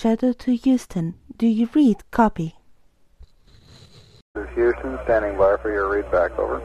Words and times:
Shadow 0.00 0.32
to 0.32 0.56
Houston. 0.56 1.16
Do 1.36 1.46
you 1.46 1.68
read? 1.74 2.10
Copy. 2.10 2.56
This 4.34 4.48
is 4.48 4.54
Houston, 4.54 4.98
standing 5.04 5.36
by 5.36 5.58
for 5.60 5.70
your 5.70 5.90
read 5.90 6.10
back, 6.10 6.38
over. 6.38 6.62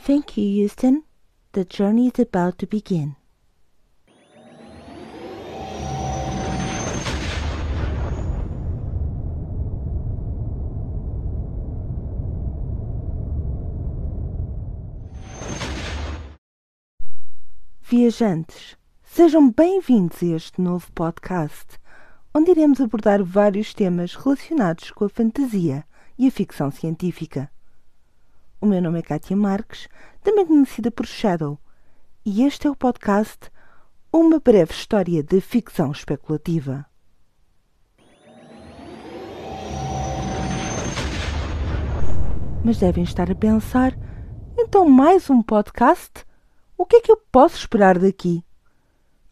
Thank 0.00 0.36
you, 0.36 0.44
Houston. 0.44 1.04
The 1.52 1.64
journey 1.64 2.08
is 2.08 2.18
about 2.18 2.58
to 2.58 2.66
begin. 2.66 3.14
Viajantes, 17.86 18.78
sejam 19.02 19.50
bem-vindos 19.50 20.22
a 20.22 20.26
este 20.34 20.58
novo 20.58 20.90
podcast, 20.92 21.78
onde 22.34 22.52
iremos 22.52 22.80
abordar 22.80 23.22
vários 23.22 23.74
temas 23.74 24.14
relacionados 24.14 24.90
com 24.90 25.04
a 25.04 25.08
fantasia 25.10 25.84
e 26.18 26.26
a 26.26 26.30
ficção 26.30 26.70
científica. 26.70 27.50
O 28.58 28.64
meu 28.64 28.80
nome 28.80 29.00
é 29.00 29.02
Kátia 29.02 29.36
Marques, 29.36 29.86
também 30.22 30.46
conhecida 30.46 30.90
por 30.90 31.04
Shadow, 31.04 31.58
e 32.24 32.44
este 32.44 32.66
é 32.66 32.70
o 32.70 32.74
podcast 32.74 33.50
Uma 34.10 34.40
Breve 34.40 34.72
História 34.72 35.22
de 35.22 35.38
Ficção 35.42 35.92
Especulativa. 35.92 36.86
Mas 42.64 42.78
devem 42.78 43.04
estar 43.04 43.30
a 43.30 43.34
pensar, 43.34 43.94
então 44.56 44.88
mais 44.88 45.28
um 45.28 45.42
podcast? 45.42 46.24
O 46.76 46.84
que 46.84 46.96
é 46.96 47.00
que 47.00 47.12
eu 47.12 47.16
posso 47.30 47.56
esperar 47.56 48.00
daqui? 48.00 48.44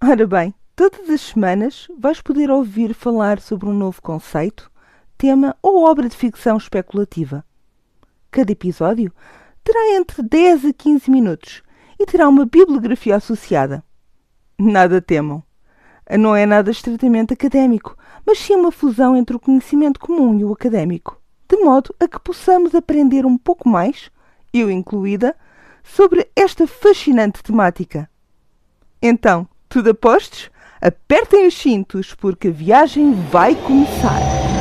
Ora 0.00 0.26
bem, 0.28 0.54
todas 0.76 1.10
as 1.10 1.20
semanas 1.20 1.88
vais 1.98 2.20
poder 2.20 2.48
ouvir 2.48 2.94
falar 2.94 3.40
sobre 3.40 3.68
um 3.68 3.74
novo 3.74 4.00
conceito, 4.00 4.70
tema 5.18 5.56
ou 5.60 5.84
obra 5.84 6.08
de 6.08 6.16
ficção 6.16 6.56
especulativa. 6.56 7.44
Cada 8.30 8.52
episódio 8.52 9.12
terá 9.64 9.96
entre 9.96 10.22
10 10.22 10.66
a 10.66 10.72
15 10.72 11.10
minutos 11.10 11.62
e 11.98 12.06
terá 12.06 12.28
uma 12.28 12.46
bibliografia 12.46 13.16
associada. 13.16 13.82
Nada 14.56 15.02
temam. 15.02 15.42
Não 16.16 16.36
é 16.36 16.46
nada 16.46 16.70
estritamente 16.70 17.34
académico, 17.34 17.98
mas 18.24 18.38
sim 18.38 18.54
uma 18.54 18.70
fusão 18.70 19.16
entre 19.16 19.34
o 19.34 19.40
conhecimento 19.40 19.98
comum 19.98 20.38
e 20.38 20.44
o 20.44 20.52
académico, 20.52 21.20
de 21.48 21.56
modo 21.56 21.92
a 21.98 22.06
que 22.06 22.20
possamos 22.20 22.72
aprender 22.72 23.26
um 23.26 23.36
pouco 23.36 23.68
mais, 23.68 24.12
eu 24.52 24.70
incluída, 24.70 25.34
sobre 25.82 26.28
esta 26.36 26.66
fascinante 26.66 27.42
temática. 27.42 28.08
Então, 29.00 29.48
tudo 29.68 29.90
a 29.90 29.94
postos? 29.94 30.50
Apertem 30.80 31.46
os 31.46 31.54
cintos 31.54 32.14
porque 32.14 32.48
a 32.48 32.52
viagem 32.52 33.14
vai 33.30 33.54
começar! 33.54 34.51